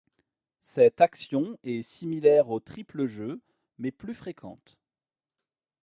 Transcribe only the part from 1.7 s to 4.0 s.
similaire au triple jeu, mais